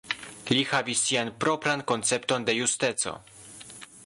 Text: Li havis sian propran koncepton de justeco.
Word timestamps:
Li 0.53 0.63
havis 0.69 1.03
sian 1.09 1.29
propran 1.45 1.85
koncepton 1.93 2.49
de 2.49 2.57
justeco. 2.61 3.15